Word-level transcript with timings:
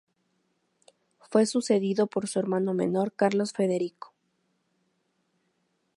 Fue 1.29 1.45
sucedido 1.45 2.07
por 2.07 2.27
su 2.27 2.39
hermano 2.39 2.73
menor 2.73 3.13
Carlos 3.13 3.53
Federico. 3.53 4.11